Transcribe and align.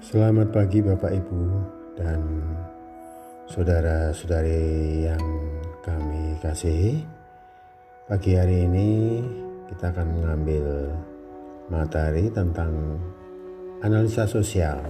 Selamat 0.00 0.48
pagi 0.48 0.80
Bapak 0.80 1.12
Ibu 1.12 1.40
dan 1.92 2.24
saudara-saudari 3.44 5.04
yang 5.04 5.20
kami 5.84 6.40
kasihi. 6.40 7.04
Pagi 8.08 8.32
hari 8.32 8.64
ini 8.64 9.20
kita 9.68 9.92
akan 9.92 10.08
mengambil 10.16 10.96
materi 11.68 12.32
tentang 12.32 12.96
analisa 13.84 14.24
sosial. 14.24 14.80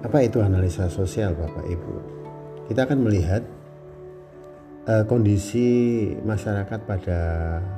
Apa 0.00 0.24
itu 0.24 0.40
analisa 0.40 0.88
sosial 0.88 1.36
Bapak 1.36 1.68
Ibu? 1.68 1.94
Kita 2.72 2.88
akan 2.88 3.04
melihat 3.04 3.44
uh, 4.88 5.04
kondisi 5.04 6.08
masyarakat 6.24 6.80
pada 6.88 7.20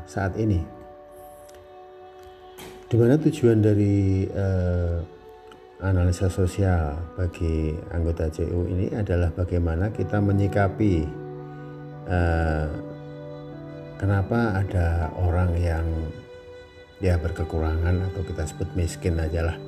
saat 0.06 0.38
ini 0.38 0.73
di 2.94 3.02
mana 3.02 3.18
tujuan 3.18 3.58
dari 3.58 4.22
uh, 4.22 5.02
analisa 5.82 6.30
sosial 6.30 6.94
bagi 7.18 7.74
anggota 7.90 8.30
CU 8.30 8.70
ini 8.70 8.94
adalah 8.94 9.34
bagaimana 9.34 9.90
kita 9.90 10.22
menyikapi 10.22 11.02
uh, 12.06 12.70
kenapa 13.98 14.62
ada 14.62 15.10
orang 15.18 15.58
yang 15.58 15.82
ya 17.02 17.18
berkekurangan 17.18 18.14
atau 18.14 18.22
kita 18.22 18.46
sebut 18.46 18.70
miskin 18.78 19.18
aja 19.18 19.42
lah. 19.50 19.58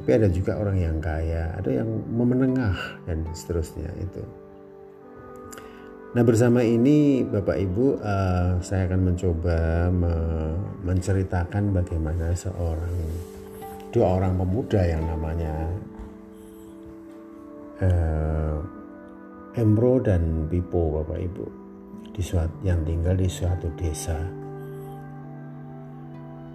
Tapi 0.00 0.08
ada 0.08 0.32
juga 0.32 0.56
orang 0.56 0.80
yang 0.80 0.96
kaya 0.96 1.52
ada 1.52 1.68
yang 1.68 1.92
memenengah 2.08 3.04
dan 3.04 3.20
seterusnya 3.36 3.92
itu 4.00 4.24
Nah 6.12 6.20
bersama 6.20 6.60
ini 6.60 7.24
Bapak 7.24 7.56
Ibu 7.56 7.96
uh, 7.96 8.60
saya 8.60 8.84
akan 8.84 9.00
mencoba 9.00 9.88
me 9.88 10.12
menceritakan 10.84 11.72
bagaimana 11.72 12.36
seorang 12.36 12.92
dua 13.88 14.20
orang 14.20 14.36
pemuda 14.36 14.80
yang 14.84 15.08
namanya 15.08 15.72
uh, 17.80 18.60
Emro 19.56 20.04
dan 20.04 20.52
Pipo 20.52 21.00
Bapak 21.00 21.16
Ibu 21.16 21.46
di 22.12 22.20
suatu, 22.20 22.60
yang 22.60 22.84
tinggal 22.84 23.16
di 23.16 23.28
suatu 23.32 23.72
desa. 23.72 24.20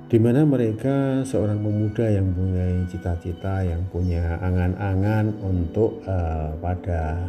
Di 0.05 0.22
mana 0.22 0.45
mereka 0.45 1.25
seorang 1.25 1.58
pemuda 1.66 2.05
yang 2.05 2.30
punya 2.30 2.85
cita-cita 2.94 3.66
yang 3.66 3.81
punya 3.89 4.38
angan-angan 4.38 5.33
untuk 5.41 5.97
uh, 6.05 6.53
pada 6.61 7.25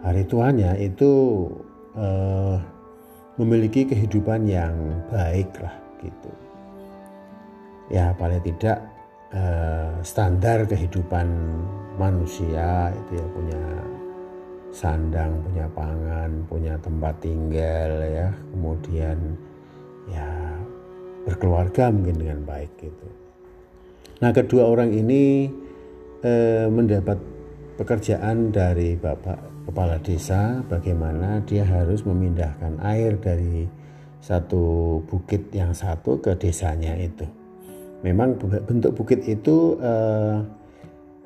hari 0.00 0.24
tuanya 0.24 0.76
itu 0.76 1.46
uh, 1.96 2.56
memiliki 3.36 3.88
kehidupan 3.88 4.48
yang 4.48 4.74
baik 5.08 5.48
lah 5.60 5.74
gitu. 6.00 6.32
Ya 7.90 8.14
paling 8.14 8.40
tidak 8.44 8.78
uh, 9.34 9.98
standar 10.00 10.68
kehidupan 10.68 11.26
manusia 11.98 12.94
itu 12.94 13.20
ya 13.20 13.26
punya 13.34 13.62
sandang 14.70 15.42
punya 15.42 15.66
pangan 15.74 16.46
punya 16.46 16.78
tempat 16.78 17.18
tinggal 17.18 17.90
ya 18.06 18.30
kemudian 18.54 19.18
ya 20.06 20.30
berkeluarga 21.26 21.90
mungkin 21.90 22.16
dengan 22.16 22.40
baik 22.46 22.70
gitu. 22.78 23.08
Nah 24.22 24.30
kedua 24.30 24.68
orang 24.70 24.94
ini 24.94 25.50
eh, 26.24 26.68
mendapat 26.68 27.18
pekerjaan 27.80 28.52
dari 28.52 28.96
bapak 28.96 29.59
kepala 29.70 30.02
desa 30.02 30.66
bagaimana 30.66 31.46
dia 31.46 31.62
harus 31.62 32.02
memindahkan 32.02 32.82
air 32.82 33.14
dari 33.22 33.70
satu 34.18 34.98
bukit 35.06 35.54
yang 35.54 35.72
satu 35.72 36.18
ke 36.18 36.34
desanya 36.34 36.98
itu. 36.98 37.24
Memang 38.02 38.36
bentuk 38.42 38.98
bukit 38.98 39.24
itu 39.30 39.78
uh, 39.78 40.42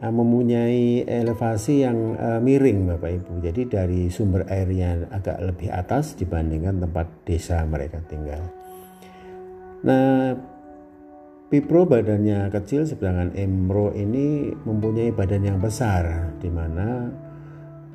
mempunyai 0.05 1.08
elevasi 1.08 1.89
yang 1.89 2.20
uh, 2.20 2.39
miring 2.39 2.85
Bapak 2.92 3.24
Ibu. 3.24 3.33
Jadi 3.41 3.63
dari 3.64 4.01
sumber 4.13 4.45
airnya 4.52 5.08
agak 5.08 5.40
lebih 5.40 5.73
atas 5.73 6.13
dibandingkan 6.14 6.85
tempat 6.85 7.07
desa 7.24 7.64
mereka 7.64 8.05
tinggal. 8.05 8.45
Nah, 9.85 10.36
Pipro 11.48 11.86
badannya 11.86 12.51
kecil 12.51 12.89
sedangkan 12.89 13.36
Emro 13.39 13.95
ini 13.95 14.51
mempunyai 14.51 15.14
badan 15.14 15.45
yang 15.45 15.58
besar 15.63 16.35
di 16.42 16.51
mana 16.51 17.07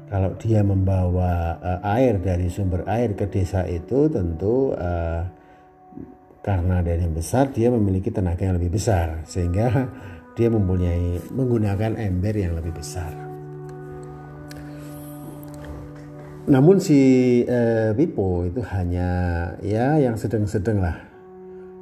kalau 0.09 0.34
dia 0.42 0.66
membawa 0.66 1.62
uh, 1.62 1.80
air 1.94 2.18
dari 2.18 2.50
sumber 2.50 2.81
air 2.90 3.14
ke 3.14 3.30
desa 3.30 3.62
itu 3.70 4.09
tentu 4.09 4.74
uh, 4.74 5.22
karena 6.42 6.81
dari 6.81 7.06
yang 7.06 7.14
besar 7.14 7.53
dia 7.53 7.70
memiliki 7.70 8.09
tenaga 8.09 8.50
yang 8.50 8.58
lebih 8.58 8.74
besar. 8.74 9.22
Sehingga 9.30 9.86
dia 10.34 10.50
mempunyai 10.50 11.30
menggunakan 11.30 11.94
ember 12.02 12.34
yang 12.34 12.58
lebih 12.58 12.74
besar. 12.74 13.14
Namun 16.50 16.81
si 16.81 17.00
uh, 17.46 17.94
Pipo 17.94 18.50
itu 18.50 18.66
hanya 18.74 19.09
ya 19.62 20.02
yang 20.02 20.18
sedang-sedang 20.18 20.81
lah. 20.81 20.98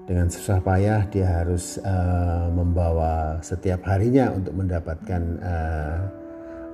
Dengan 0.03 0.27
susah 0.27 0.59
payah 0.59 1.07
dia 1.07 1.27
harus 1.43 1.79
uh, 1.79 2.51
membawa 2.51 3.39
setiap 3.39 3.87
harinya 3.87 4.35
untuk 4.35 4.55
mendapatkan 4.55 5.21
uh, 5.39 5.99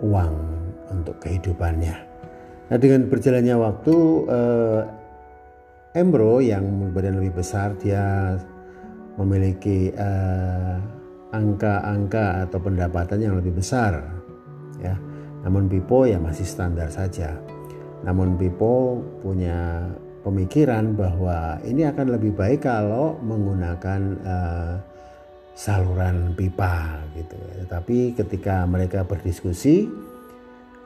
uang 0.02 0.53
untuk 0.91 1.19
kehidupannya. 1.23 1.95
Nah 2.71 2.77
dengan 2.79 3.07
berjalannya 3.07 3.55
waktu 3.59 3.95
eh, 4.27 4.81
Embro 5.94 6.41
yang 6.41 6.89
badan 6.89 7.21
lebih 7.21 7.45
besar 7.45 7.77
dia 7.77 8.33
memiliki 9.21 9.94
eh, 9.94 10.75
angka-angka 11.29 12.25
eh, 12.25 12.44
atau 12.49 12.57
pendapatan 12.57 13.19
yang 13.21 13.38
lebih 13.38 13.61
besar 13.61 14.01
ya. 14.81 14.97
Namun 15.45 15.69
Pipo 15.69 16.07
ya 16.07 16.17
masih 16.17 16.47
standar 16.47 16.89
saja. 16.89 17.38
Namun 18.01 18.39
Pipo 18.41 19.05
punya 19.21 19.85
pemikiran 20.23 20.95
bahwa 20.95 21.59
ini 21.67 21.83
akan 21.85 22.15
lebih 22.15 22.33
baik 22.33 22.65
kalau 22.65 23.19
menggunakan 23.21 24.01
eh, 24.23 24.75
saluran 25.53 26.33
pipa 26.33 26.97
gitu. 27.13 27.38
Tapi 27.69 28.17
ketika 28.17 28.65
mereka 28.65 29.05
berdiskusi 29.05 29.85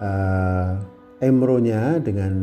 uh, 0.01 0.77
Emronya 1.17 1.97
dengan 1.97 2.33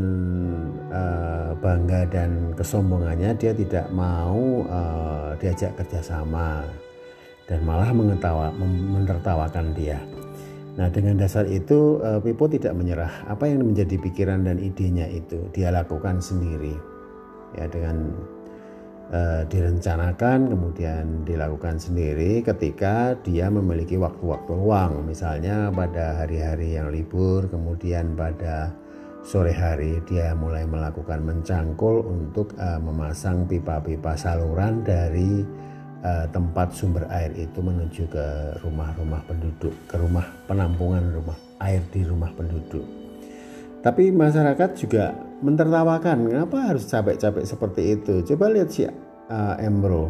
uh, 0.91 1.55
bangga 1.63 2.11
dan 2.11 2.51
kesombongannya 2.59 3.39
dia 3.39 3.55
tidak 3.55 3.87
mau 3.95 4.67
uh, 4.67 5.39
diajak 5.39 5.79
kerjasama 5.79 6.67
dan 7.47 7.63
malah 7.63 7.95
mengetawa, 7.95 8.51
menertawakan 8.59 9.71
dia. 9.79 10.03
Nah 10.75 10.91
dengan 10.91 11.15
dasar 11.15 11.47
itu 11.47 12.03
uh, 12.03 12.19
Pipo 12.19 12.51
tidak 12.51 12.75
menyerah. 12.75 13.31
Apa 13.31 13.47
yang 13.47 13.63
menjadi 13.63 13.95
pikiran 13.95 14.43
dan 14.43 14.59
idenya 14.59 15.07
itu 15.07 15.39
dia 15.55 15.71
lakukan 15.71 16.19
sendiri 16.19 16.75
ya 17.55 17.71
dengan 17.71 18.11
uh, 19.11 19.43
direncanakan 19.49 20.49
kemudian 20.49 21.27
dilakukan 21.27 21.77
sendiri 21.77 22.41
ketika 22.41 23.19
dia 23.21 23.51
memiliki 23.53 23.99
waktu-waktu 24.01 24.53
luang. 24.55 25.05
Misalnya 25.05 25.69
pada 25.75 26.25
hari-hari 26.25 26.79
yang 26.79 26.89
libur 26.95 27.51
kemudian 27.51 28.15
pada 28.17 28.73
sore 29.25 29.57
hari 29.57 30.05
dia 30.05 30.37
mulai 30.37 30.69
melakukan 30.69 31.25
mencangkul 31.25 32.05
untuk 32.05 32.53
uh, 32.61 32.77
memasang 32.81 33.49
pipa-pipa 33.49 34.17
saluran 34.17 34.85
dari 34.85 35.41
uh, 36.05 36.29
tempat 36.29 36.77
sumber 36.77 37.09
air 37.09 37.33
itu 37.33 37.59
menuju 37.65 38.05
ke 38.13 38.27
rumah-rumah 38.61 39.25
penduduk 39.25 39.73
ke 39.89 39.97
rumah 39.97 40.29
penampungan 40.45 41.03
rumah 41.17 41.37
air 41.65 41.81
di 41.89 42.05
rumah 42.05 42.29
penduduk. 42.37 42.85
Tapi 43.85 44.09
masyarakat 44.09 44.71
juga 44.81 45.13
mentertawakan, 45.45 46.25
kenapa 46.33 46.73
harus 46.73 46.89
capek-capek 46.89 47.45
seperti 47.45 48.01
itu? 48.01 48.25
Coba 48.33 48.49
lihat 48.49 48.73
si 48.73 48.89
uh, 48.89 49.55
Embro. 49.61 50.09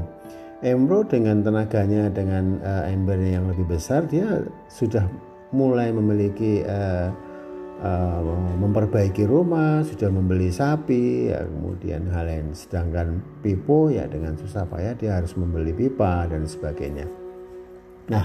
Embro 0.63 1.03
dengan 1.03 1.43
tenaganya, 1.43 2.09
dengan 2.09 2.63
uh, 2.63 2.87
embernya 2.87 3.43
yang 3.43 3.51
lebih 3.51 3.67
besar, 3.67 4.07
dia 4.07 4.47
sudah 4.71 5.05
mulai 5.51 5.91
memiliki 5.91 6.63
uh, 6.63 7.11
uh, 7.83 8.21
memperbaiki 8.63 9.27
rumah, 9.27 9.83
sudah 9.83 10.09
membeli 10.09 10.49
sapi, 10.55 11.35
ya, 11.35 11.43
kemudian 11.45 12.09
hal 12.15 12.31
lain. 12.31 12.47
Sedangkan 12.55 13.19
Pipo 13.43 13.91
ya 13.91 14.07
dengan 14.09 14.39
susah 14.39 14.65
payah 14.65 14.95
dia 14.97 15.19
harus 15.21 15.35
membeli 15.37 15.75
pipa 15.75 16.25
dan 16.31 16.49
sebagainya. 16.49 17.05
Nah, 18.09 18.25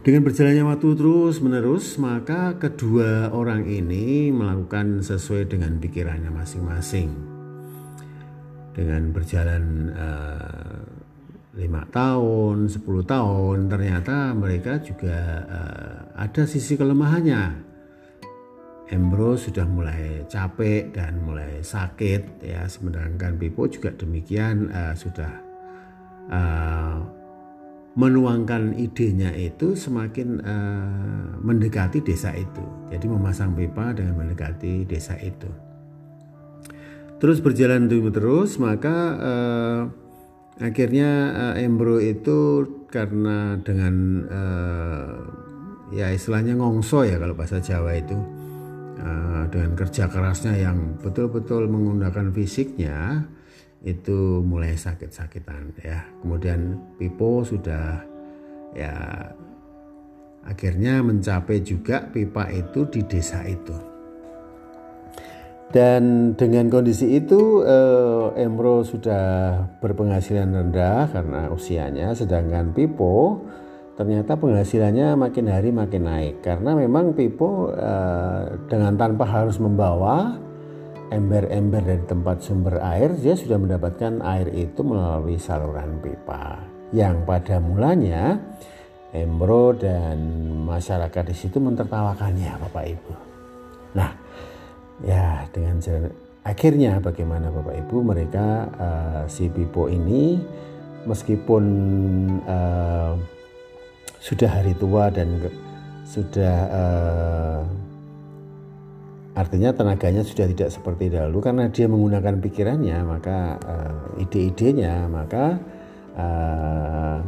dengan 0.00 0.24
berjalannya 0.24 0.64
waktu 0.64 0.88
terus 0.96 1.44
menerus, 1.44 2.00
maka 2.00 2.56
kedua 2.56 3.28
orang 3.36 3.68
ini 3.68 4.32
melakukan 4.32 5.04
sesuai 5.04 5.52
dengan 5.52 5.76
pikirannya 5.76 6.32
masing-masing. 6.32 7.12
Dengan 8.72 9.12
berjalan 9.12 9.92
uh, 9.92 10.80
lima 11.52 11.84
tahun, 11.92 12.72
10 12.72 12.80
tahun, 13.04 13.68
ternyata 13.68 14.32
mereka 14.32 14.80
juga 14.80 15.44
uh, 15.44 15.96
ada 16.16 16.48
sisi 16.48 16.80
kelemahannya. 16.80 17.68
Embro 18.90 19.36
sudah 19.36 19.68
mulai 19.68 20.24
capek 20.26 20.96
dan 20.96 21.20
mulai 21.28 21.60
sakit, 21.60 22.40
ya. 22.40 22.64
Sedangkan 22.72 23.36
Pipo 23.36 23.68
juga 23.68 23.92
demikian 23.92 24.72
uh, 24.72 24.94
sudah 24.96 25.32
uh, 26.32 27.19
menuangkan 27.98 28.78
idenya 28.78 29.34
itu 29.34 29.74
semakin 29.74 30.28
uh, 30.42 31.42
mendekati 31.42 31.98
desa 32.04 32.30
itu. 32.36 32.62
Jadi 32.90 33.06
memasang 33.10 33.58
pipa 33.58 33.90
dengan 33.90 34.14
mendekati 34.22 34.86
desa 34.86 35.18
itu. 35.18 35.50
Terus 37.20 37.42
berjalan 37.42 37.90
terus 37.90 38.56
maka 38.56 38.96
uh, 39.18 39.80
akhirnya 40.62 41.10
uh, 41.34 41.54
Embro 41.60 42.00
itu 42.00 42.64
karena 42.88 43.60
dengan 43.60 43.94
uh, 44.24 45.14
ya 45.90 46.14
istilahnya 46.14 46.56
ngongso 46.56 47.04
ya 47.04 47.18
kalau 47.18 47.34
bahasa 47.34 47.58
Jawa 47.60 47.98
itu 47.98 48.16
uh, 49.02 49.44
dengan 49.50 49.74
kerja 49.74 50.06
kerasnya 50.06 50.54
yang 50.56 50.96
betul-betul 51.02 51.66
menggunakan 51.66 52.30
fisiknya 52.32 53.26
itu 53.80 54.44
mulai 54.44 54.76
sakit-sakitan 54.76 55.72
ya. 55.80 56.04
Kemudian 56.20 56.76
Pipo 57.00 57.40
sudah 57.44 58.04
ya 58.76 58.94
akhirnya 60.44 61.04
mencapai 61.04 61.60
juga 61.60 62.04
pipa 62.08 62.48
itu 62.52 62.88
di 62.88 63.00
desa 63.04 63.44
itu. 63.44 63.90
Dan 65.70 66.34
dengan 66.34 66.66
kondisi 66.66 67.14
itu 67.14 67.62
eh, 67.62 68.42
Emro 68.42 68.82
sudah 68.82 69.54
berpenghasilan 69.78 70.50
rendah 70.50 71.06
karena 71.14 71.46
usianya 71.46 72.10
sedangkan 72.10 72.74
Pipo 72.74 73.46
ternyata 73.94 74.34
penghasilannya 74.34 75.14
makin 75.14 75.46
hari 75.46 75.70
makin 75.70 76.10
naik 76.10 76.42
karena 76.42 76.74
memang 76.74 77.14
Pipo 77.14 77.70
eh, 77.70 78.42
dengan 78.66 78.98
tanpa 78.98 79.22
harus 79.22 79.62
membawa 79.62 80.42
ember-ember 81.10 81.82
dari 81.82 82.04
tempat 82.06 82.40
sumber 82.40 82.78
air, 82.80 83.12
dia 83.18 83.34
sudah 83.34 83.58
mendapatkan 83.58 84.22
air 84.22 84.48
itu 84.54 84.80
melalui 84.86 85.36
saluran 85.36 85.98
pipa. 85.98 86.62
Yang 86.94 87.16
pada 87.26 87.56
mulanya 87.58 88.38
Embro 89.10 89.74
dan 89.74 90.18
masyarakat 90.70 91.26
di 91.26 91.34
situ 91.34 91.58
mentertawakannya, 91.58 92.62
Bapak 92.62 92.84
Ibu. 92.86 93.12
Nah, 93.98 94.14
ya 95.02 95.50
dengan 95.50 95.82
jalan, 95.82 96.14
akhirnya 96.46 97.02
bagaimana 97.02 97.50
Bapak 97.50 97.74
Ibu 97.74 97.96
mereka 98.06 98.70
uh, 98.70 99.22
si 99.26 99.50
Pipo 99.50 99.90
ini 99.90 100.38
meskipun 101.10 101.64
uh, 102.46 103.18
sudah 104.22 104.62
hari 104.62 104.78
tua 104.78 105.10
dan 105.10 105.42
sudah 106.06 106.56
uh, 106.70 107.60
Artinya 109.40 109.72
tenaganya 109.72 110.20
sudah 110.20 110.44
tidak 110.52 110.68
seperti 110.68 111.08
dahulu 111.08 111.40
karena 111.40 111.72
dia 111.72 111.88
menggunakan 111.88 112.44
pikirannya, 112.44 112.98
maka 113.08 113.56
uh, 113.64 114.20
ide-idenya, 114.20 115.08
maka 115.08 115.56
uh, 116.12 117.24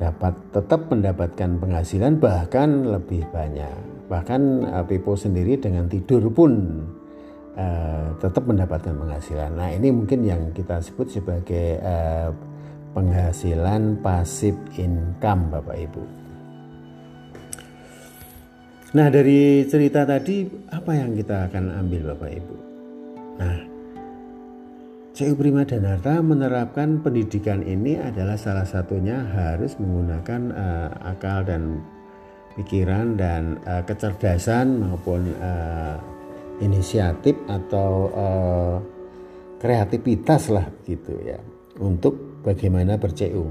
dapat 0.00 0.32
tetap 0.48 0.88
mendapatkan 0.88 1.60
penghasilan 1.60 2.16
bahkan 2.16 2.88
lebih 2.88 3.28
banyak. 3.28 4.08
Bahkan 4.08 4.40
uh, 4.64 4.84
Pipo 4.88 5.12
sendiri 5.12 5.60
dengan 5.60 5.92
tidur 5.92 6.24
pun 6.32 6.80
uh, 7.52 8.16
tetap 8.16 8.48
mendapatkan 8.48 8.96
penghasilan. 8.96 9.52
Nah 9.52 9.68
ini 9.76 9.92
mungkin 9.92 10.24
yang 10.24 10.56
kita 10.56 10.80
sebut 10.80 11.12
sebagai 11.12 11.76
uh, 11.84 12.32
penghasilan 12.96 14.00
pasif 14.00 14.56
income 14.80 15.52
Bapak 15.52 15.76
Ibu. 15.76 16.21
Nah 18.92 19.08
dari 19.08 19.64
cerita 19.64 20.04
tadi 20.04 20.44
apa 20.68 20.92
yang 20.92 21.16
kita 21.16 21.48
akan 21.48 21.64
ambil 21.80 22.12
Bapak 22.12 22.30
Ibu? 22.36 22.56
Nah 23.40 23.56
CU 25.16 25.32
Prima 25.32 25.64
Danarta 25.64 26.20
menerapkan 26.20 27.00
pendidikan 27.00 27.64
ini 27.64 27.96
adalah 27.96 28.36
salah 28.36 28.68
satunya 28.68 29.16
harus 29.32 29.76
menggunakan 29.80 30.40
uh, 30.52 30.88
akal 31.08 31.44
dan 31.44 31.80
pikiran 32.56 33.16
dan 33.16 33.60
uh, 33.64 33.80
kecerdasan 33.84 34.84
maupun 34.84 35.24
uh, 35.40 35.96
inisiatif 36.60 37.36
atau 37.48 38.12
uh, 38.12 38.76
kreativitas 39.56 40.52
lah 40.52 40.68
gitu 40.84 41.16
ya 41.24 41.40
untuk 41.80 42.44
bagaimana 42.44 43.00
berCU 43.00 43.48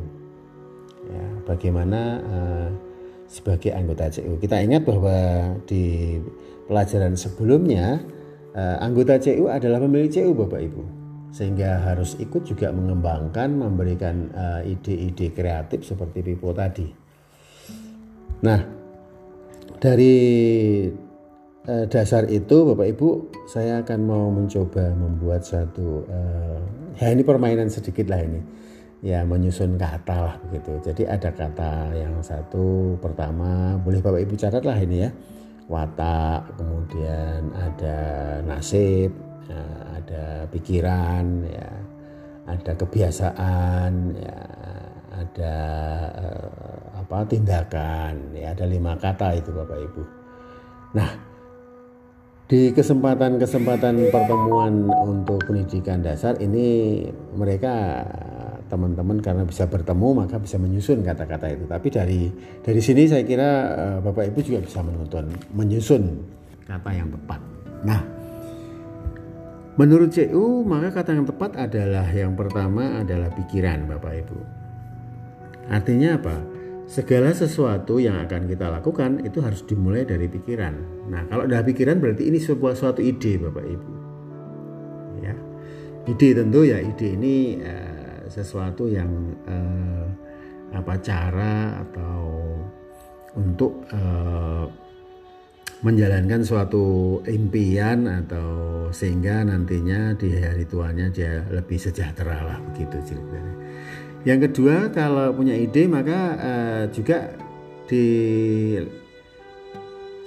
ya 1.09 1.25
bagaimana 1.49 2.01
uh, 2.21 2.90
sebagai 3.31 3.71
anggota 3.71 4.11
CU. 4.11 4.35
Kita 4.35 4.59
ingat 4.59 4.83
bahwa 4.83 5.15
di 5.63 6.19
pelajaran 6.67 7.15
sebelumnya 7.15 8.03
eh, 8.51 8.77
anggota 8.83 9.15
CU 9.23 9.47
adalah 9.47 9.79
pemilik 9.79 10.11
CU 10.11 10.35
Bapak 10.35 10.59
Ibu. 10.59 10.83
Sehingga 11.31 11.79
harus 11.87 12.19
ikut 12.19 12.43
juga 12.43 12.75
mengembangkan, 12.75 13.55
memberikan 13.55 14.27
eh, 14.35 14.75
ide-ide 14.75 15.31
kreatif 15.31 15.87
seperti 15.87 16.19
Pipo 16.19 16.51
tadi. 16.51 16.91
Nah, 18.43 18.59
dari 19.79 20.15
eh, 21.63 21.85
dasar 21.87 22.27
itu 22.27 22.67
Bapak 22.67 22.87
Ibu, 22.99 23.09
saya 23.47 23.79
akan 23.79 23.99
mau 24.03 24.27
mencoba 24.27 24.91
membuat 24.91 25.47
satu 25.47 26.03
ya 26.99 27.07
ini 27.07 27.23
permainan 27.23 27.71
sedikit 27.71 28.11
lah 28.11 28.19
ini 28.19 28.43
ya 29.01 29.25
menyusun 29.25 29.75
kata 29.81 30.15
lah 30.15 30.35
begitu. 30.47 30.77
Jadi 30.85 31.09
ada 31.09 31.33
kata 31.33 31.97
yang 31.97 32.21
satu 32.21 32.95
pertama 33.01 33.75
boleh 33.81 33.99
Bapak 33.99 34.21
Ibu 34.21 34.33
catat 34.37 34.63
lah 34.63 34.77
ini 34.77 34.97
ya. 35.05 35.11
Watak, 35.71 36.59
kemudian 36.59 37.47
ada 37.55 37.99
nasib, 38.43 39.15
ya, 39.47 39.63
ada 39.95 40.23
pikiran, 40.51 41.47
ya, 41.47 41.69
ada 42.43 42.71
kebiasaan, 42.75 43.91
ya, 44.19 44.37
ada 45.15 45.55
eh, 46.11 46.79
apa 46.91 47.23
tindakan, 47.23 48.35
ya 48.35 48.51
ada 48.51 48.67
lima 48.67 48.99
kata 48.99 49.31
itu 49.39 49.47
Bapak 49.55 49.79
Ibu. 49.79 50.03
Nah, 50.91 51.11
di 52.51 52.75
kesempatan-kesempatan 52.75 54.11
pertemuan 54.11 54.91
untuk 55.07 55.39
pendidikan 55.47 56.03
dasar 56.03 56.35
ini 56.43 56.99
mereka 57.31 58.03
teman-teman 58.71 59.19
karena 59.19 59.43
bisa 59.43 59.67
bertemu 59.67 60.23
maka 60.23 60.39
bisa 60.39 60.55
menyusun 60.55 61.03
kata-kata 61.03 61.51
itu. 61.51 61.67
Tapi 61.67 61.87
dari 61.91 62.21
dari 62.63 62.79
sini 62.79 63.11
saya 63.11 63.27
kira 63.27 63.49
uh, 63.75 63.97
Bapak 63.99 64.31
Ibu 64.31 64.39
juga 64.39 64.63
bisa 64.63 64.79
menuntun 64.79 65.27
menyusun 65.51 66.03
kata 66.63 66.89
yang 66.95 67.11
tepat. 67.11 67.43
Nah, 67.83 68.01
menurut 69.75 70.15
CU 70.15 70.63
maka 70.63 71.03
kata 71.03 71.19
yang 71.19 71.27
tepat 71.27 71.59
adalah 71.59 72.07
yang 72.07 72.39
pertama 72.39 73.03
adalah 73.03 73.27
pikiran 73.35 73.91
Bapak 73.91 74.13
Ibu. 74.23 74.39
Artinya 75.67 76.15
apa? 76.15 76.37
Segala 76.91 77.31
sesuatu 77.31 78.03
yang 78.03 78.19
akan 78.27 78.51
kita 78.51 78.67
lakukan 78.67 79.23
itu 79.23 79.39
harus 79.39 79.63
dimulai 79.63 80.03
dari 80.03 80.27
pikiran. 80.27 81.07
Nah, 81.07 81.23
kalau 81.31 81.47
dari 81.47 81.63
pikiran 81.71 82.03
berarti 82.03 82.27
ini 82.27 82.39
sebuah 82.39 82.75
suatu 82.75 82.99
ide 82.99 83.39
Bapak 83.39 83.65
Ibu. 83.67 83.91
Ya. 85.23 85.35
Ide 86.11 86.29
tentu 86.35 86.67
ya 86.67 86.83
ide 86.83 87.15
ini 87.15 87.63
uh, 87.63 87.90
sesuatu 88.31 88.87
yang 88.87 89.11
uh, 89.43 90.07
apa 90.71 90.95
cara 91.03 91.83
atau 91.83 92.23
untuk 93.35 93.83
uh, 93.91 94.65
menjalankan 95.81 96.45
suatu 96.45 97.19
impian 97.25 98.05
atau 98.05 98.49
sehingga 98.93 99.41
nantinya 99.41 100.13
di 100.13 100.37
hari 100.37 100.63
tuanya 100.69 101.09
dia 101.09 101.41
lebih 101.49 101.75
sejahtera 101.75 102.37
lah 102.45 102.57
begitu 102.71 103.01
ceritanya. 103.01 103.55
Yang 104.21 104.39
kedua 104.51 104.93
kalau 104.93 105.33
punya 105.33 105.57
ide 105.57 105.89
maka 105.89 106.19
uh, 106.37 106.83
juga 106.93 107.33
di 107.89 108.05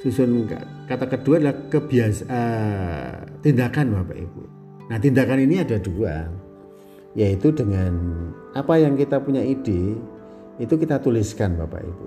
susun 0.03 0.45
kata 0.91 1.07
kedua 1.09 1.41
adalah 1.41 1.57
kebiasaan 1.71 2.29
uh, 2.29 3.41
tindakan 3.41 3.95
Bapak 3.95 4.19
Ibu. 4.19 4.43
Nah 4.91 4.99
tindakan 4.99 5.39
ini 5.47 5.63
ada 5.63 5.79
dua 5.79 6.44
yaitu 7.15 7.55
dengan 7.55 7.95
apa 8.55 8.79
yang 8.79 8.99
kita 8.99 9.23
punya 9.23 9.43
ide 9.43 9.99
itu 10.59 10.75
kita 10.79 11.03
tuliskan 11.03 11.59
Bapak 11.59 11.83
Ibu. 11.83 12.07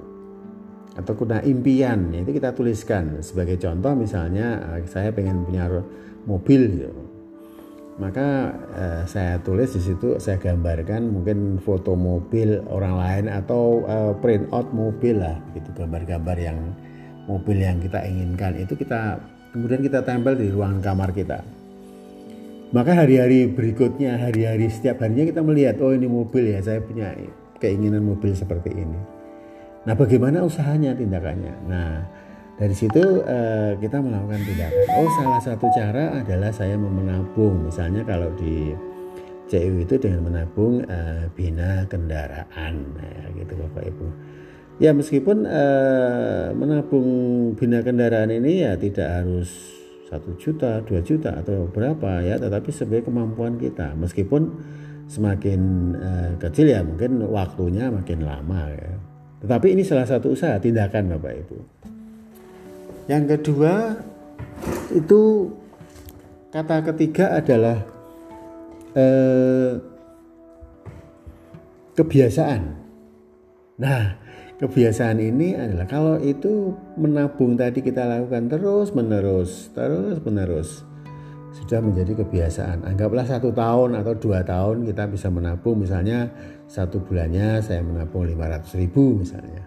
Atau 1.00 1.14
kuna 1.16 1.44
impian 1.44 2.12
itu 2.16 2.32
kita 2.36 2.56
tuliskan. 2.56 3.20
Sebagai 3.24 3.60
contoh 3.60 3.96
misalnya 3.96 4.78
eh, 4.78 4.88
saya 4.88 5.12
pengen 5.12 5.44
punya 5.48 5.68
mobil 6.28 6.62
gitu. 6.80 6.92
maka 7.98 8.54
eh, 8.78 9.02
saya 9.10 9.42
tulis 9.42 9.74
di 9.74 9.82
situ 9.82 10.22
saya 10.22 10.38
gambarkan 10.38 11.10
mungkin 11.10 11.58
foto 11.58 11.98
mobil 11.98 12.62
orang 12.70 12.94
lain 12.94 13.26
atau 13.26 13.82
eh, 13.90 14.14
print 14.22 14.46
out 14.54 14.70
mobil 14.76 15.18
lah 15.18 15.40
gitu. 15.56 15.70
Gambar-gambar 15.74 16.38
yang 16.38 16.60
mobil 17.26 17.58
yang 17.64 17.82
kita 17.82 18.06
inginkan. 18.06 18.54
Itu 18.60 18.78
kita 18.78 19.18
kemudian 19.56 19.82
kita 19.82 20.06
tempel 20.06 20.38
di 20.38 20.52
ruang 20.54 20.84
kamar 20.84 21.10
kita 21.16 21.57
maka 22.76 22.92
hari-hari 22.98 23.48
berikutnya, 23.48 24.20
hari-hari 24.20 24.68
setiap 24.68 25.00
harinya 25.04 25.24
kita 25.28 25.42
melihat, 25.44 25.80
oh 25.80 25.96
ini 25.96 26.08
mobil 26.10 26.52
ya, 26.52 26.60
saya 26.60 26.84
punya 26.84 27.16
keinginan 27.64 28.04
mobil 28.04 28.36
seperti 28.36 28.76
ini. 28.76 29.00
Nah, 29.88 29.96
bagaimana 29.96 30.44
usahanya, 30.44 30.92
tindakannya? 30.92 31.56
Nah, 31.70 32.04
dari 32.58 32.74
situ 32.74 33.22
uh, 33.22 33.78
kita 33.78 34.02
melakukan 34.02 34.42
tindakan. 34.42 34.86
Oh, 34.98 35.10
salah 35.22 35.42
satu 35.46 35.70
cara 35.72 36.18
adalah 36.18 36.50
saya 36.50 36.74
menabung. 36.74 37.70
Misalnya 37.70 38.02
kalau 38.04 38.34
di 38.34 38.74
CU 39.48 39.80
itu 39.80 39.96
dengan 39.96 40.28
menabung 40.28 40.84
uh, 40.84 41.30
bina 41.38 41.88
kendaraan 41.88 42.74
ya, 43.00 43.22
gitu 43.38 43.54
Bapak 43.56 43.84
Ibu. 43.88 44.08
Ya 44.78 44.92
meskipun 44.92 45.48
uh, 45.48 46.52
menabung 46.58 47.08
bina 47.56 47.86
kendaraan 47.86 48.34
ini 48.34 48.66
ya 48.66 48.74
tidak 48.76 49.08
harus 49.22 49.77
satu 50.08 50.40
juta, 50.40 50.80
dua 50.88 51.04
juta 51.04 51.36
atau 51.36 51.68
berapa 51.68 52.24
ya, 52.24 52.40
tetapi 52.40 52.72
sebagai 52.72 53.12
kemampuan 53.12 53.60
kita. 53.60 53.92
Meskipun 54.00 54.56
semakin 55.08 55.62
uh, 55.96 56.32
kecil 56.40 56.72
ya 56.72 56.84
mungkin 56.84 57.24
waktunya 57.28 57.92
makin 57.92 58.24
lama 58.24 58.72
ya. 58.72 58.92
Tetapi 59.44 59.68
ini 59.76 59.84
salah 59.86 60.08
satu 60.08 60.34
usaha 60.34 60.58
tindakan 60.58 61.14
Bapak 61.14 61.34
Ibu. 61.46 61.58
Yang 63.08 63.24
kedua 63.38 63.96
itu 64.92 65.52
kata 66.52 66.84
ketiga 66.92 67.38
adalah 67.38 67.78
eh, 68.98 69.72
kebiasaan. 71.94 72.62
Nah, 73.78 74.04
kebiasaan 74.58 75.22
ini 75.22 75.54
adalah 75.54 75.86
kalau 75.86 76.16
itu 76.18 76.74
menabung 76.98 77.54
tadi 77.54 77.86
kita 77.86 78.06
lakukan 78.06 78.50
terus 78.50 78.90
menerus, 78.94 79.70
terus 79.74 80.18
menerus 80.26 80.82
sudah 81.58 81.82
menjadi 81.82 82.22
kebiasaan. 82.22 82.86
Anggaplah 82.86 83.26
satu 83.26 83.50
tahun 83.54 83.98
atau 83.98 84.14
dua 84.18 84.46
tahun 84.46 84.86
kita 84.86 85.10
bisa 85.10 85.30
menabung, 85.34 85.82
misalnya 85.82 86.30
satu 86.70 87.02
bulannya 87.02 87.64
saya 87.64 87.82
menabung 87.82 88.28
500 88.28 88.82
ribu 88.82 89.24
misalnya. 89.24 89.64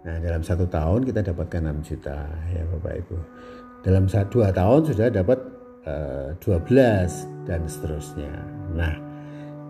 Nah 0.00 0.16
dalam 0.16 0.40
satu 0.40 0.64
tahun 0.64 1.04
kita 1.04 1.20
dapatkan 1.30 1.60
6 1.84 1.88
juta 1.92 2.18
ya 2.50 2.62
Bapak 2.64 2.94
Ibu. 3.04 3.16
Dalam 3.84 4.04
dua 4.08 4.48
tahun 4.52 4.80
sudah 4.88 5.08
dapat 5.12 5.38
uh, 5.84 6.32
eh, 6.32 6.40
12 6.40 7.48
dan 7.48 7.60
seterusnya. 7.68 8.32
Nah 8.72 8.94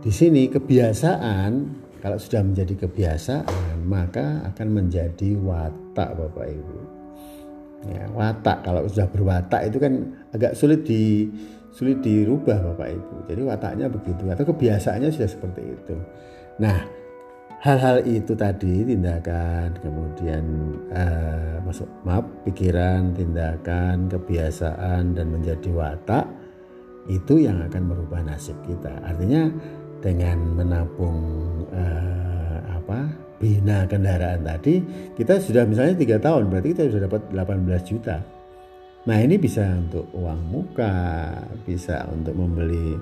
di 0.00 0.12
sini 0.14 0.46
kebiasaan 0.46 1.79
kalau 2.00 2.16
sudah 2.16 2.42
menjadi 2.42 2.74
kebiasaan 2.88 3.84
maka 3.84 4.44
akan 4.52 4.68
menjadi 4.72 5.36
watak 5.40 6.16
Bapak 6.16 6.46
Ibu. 6.48 6.78
Ya, 7.88 8.04
watak 8.12 8.60
kalau 8.64 8.84
sudah 8.88 9.08
berwatak 9.08 9.72
itu 9.72 9.80
kan 9.80 9.92
agak 10.36 10.52
sulit 10.52 10.84
di 10.84 11.28
sulit 11.72 12.00
dirubah 12.00 12.72
Bapak 12.72 12.88
Ibu. 12.92 13.14
Jadi 13.30 13.40
wataknya 13.44 13.86
begitu 13.88 14.24
atau 14.28 14.44
kebiasaannya 14.44 15.10
sudah 15.12 15.30
seperti 15.30 15.62
itu. 15.64 15.96
Nah, 16.60 16.76
hal-hal 17.60 18.00
itu 18.08 18.32
tadi 18.32 18.88
tindakan 18.88 19.76
kemudian 19.84 20.44
uh, 20.96 21.60
masuk 21.64 21.88
maaf 22.08 22.24
pikiran 22.48 23.12
tindakan 23.12 24.08
kebiasaan 24.08 25.12
dan 25.12 25.26
menjadi 25.28 25.68
watak 25.68 26.24
itu 27.08 27.40
yang 27.40 27.60
akan 27.64 27.92
merubah 27.92 28.24
nasib 28.24 28.56
kita 28.64 28.92
artinya 29.04 29.48
dengan 30.00 30.38
menabung 30.56 31.18
uh, 31.72 32.58
apa 32.76 33.08
bina 33.40 33.88
kendaraan 33.88 34.44
tadi 34.44 34.80
kita 35.16 35.40
sudah 35.40 35.64
misalnya 35.64 35.96
tiga 35.96 36.16
tahun 36.20 36.48
berarti 36.52 36.68
kita 36.76 36.82
sudah 36.92 37.08
dapat 37.08 37.22
18 37.32 37.90
juta 37.90 38.20
nah 39.08 39.16
ini 39.16 39.40
bisa 39.40 39.64
untuk 39.64 40.08
uang 40.12 40.40
muka 40.52 40.92
bisa 41.64 42.04
untuk 42.12 42.36
membeli 42.36 43.00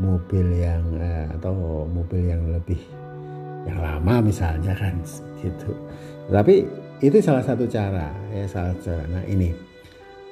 mobil 0.00 0.46
yang 0.56 0.84
uh, 0.96 1.26
atau 1.36 1.84
mobil 1.90 2.30
yang 2.30 2.42
lebih 2.54 2.78
yang 3.68 3.78
lama 3.78 4.24
misalnya 4.24 4.72
kan 4.74 4.94
gitu. 5.42 5.72
Tapi 6.30 6.64
itu 7.02 7.18
salah 7.18 7.42
satu 7.42 7.66
cara 7.66 8.10
ya 8.30 8.46
salah 8.46 8.72
satu 8.74 8.82
cara. 8.92 9.04
Nah 9.10 9.24
ini 9.26 9.50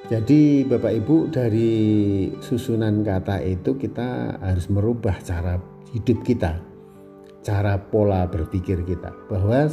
jadi 0.09 0.65
Bapak 0.65 0.91
Ibu 1.03 1.29
dari 1.29 1.71
susunan 2.41 3.05
kata 3.05 3.39
itu 3.45 3.77
kita 3.77 4.41
harus 4.41 4.67
merubah 4.67 5.15
cara 5.21 5.55
hidup 5.91 6.23
kita, 6.23 6.59
cara 7.41 7.77
pola 7.77 8.25
berpikir 8.29 8.85
kita 8.85 9.11
bahwa 9.27 9.67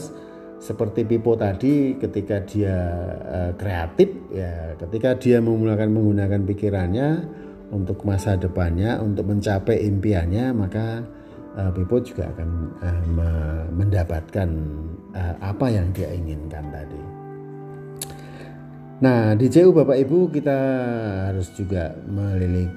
seperti 0.59 1.07
Pipo 1.07 1.39
tadi 1.39 1.95
ketika 1.95 2.43
dia 2.43 2.77
uh, 3.23 3.53
kreatif 3.55 4.11
ya 4.35 4.75
ketika 4.75 5.15
dia 5.15 5.39
menggunakan 5.39 5.87
menggunakan 5.87 6.43
pikirannya 6.43 7.09
untuk 7.71 8.03
masa 8.03 8.35
depannya 8.35 8.99
untuk 8.99 9.31
mencapai 9.31 9.87
impiannya 9.87 10.51
maka 10.51 11.07
uh, 11.55 11.71
Pipo 11.71 12.03
juga 12.03 12.27
akan 12.35 12.51
uh, 12.83 13.65
mendapatkan 13.71 14.51
apa 15.19 15.67
yang 15.67 15.91
dia 15.91 16.15
inginkan 16.15 16.71
tadi. 16.71 17.18
Nah, 18.99 19.39
di 19.39 19.47
CU 19.47 19.71
Bapak 19.71 19.95
Ibu 19.95 20.27
kita 20.35 20.59
harus 21.31 21.55
juga 21.55 21.95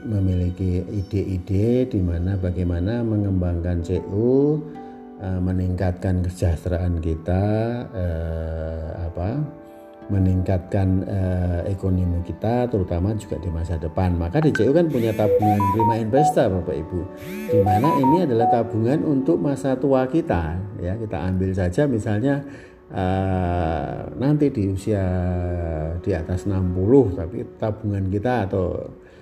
memiliki 0.05 0.85
ide-ide 0.85 1.89
di 1.89 1.97
mana 1.97 2.37
bagaimana 2.37 3.01
mengembangkan 3.01 3.81
CU, 3.81 4.61
meningkatkan 5.17 6.21
kesejahteraan 6.21 7.01
kita, 7.01 7.45
apa, 9.01 9.41
meningkatkan 10.11 11.07
uh, 11.07 11.61
ekonomi 11.71 12.19
kita 12.27 12.67
terutama 12.67 13.15
juga 13.15 13.39
di 13.39 13.47
masa 13.47 13.79
depan. 13.79 14.19
Maka 14.19 14.43
DCU 14.43 14.75
kan 14.75 14.91
punya 14.91 15.15
tabungan 15.15 15.57
prima 15.71 15.95
investa 15.97 16.51
Bapak 16.51 16.75
Ibu. 16.75 16.99
Di 17.47 17.59
mana 17.63 17.95
ini 17.95 18.27
adalah 18.27 18.51
tabungan 18.51 19.07
untuk 19.07 19.39
masa 19.39 19.79
tua 19.79 20.03
kita 20.11 20.59
ya. 20.83 20.99
Kita 20.99 21.17
ambil 21.17 21.55
saja 21.55 21.87
misalnya 21.87 22.43
uh, 22.91 24.11
nanti 24.19 24.51
di 24.51 24.71
usia 24.71 25.03
di 25.99 26.11
atas 26.11 26.47
60 26.47 27.19
tapi 27.19 27.37
tabungan 27.57 28.05
kita 28.11 28.33
atau 28.47 28.65